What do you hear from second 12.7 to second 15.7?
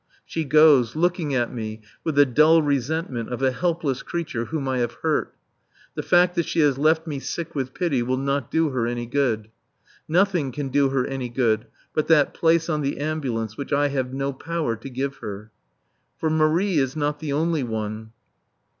the ambulance which I have no power to give her.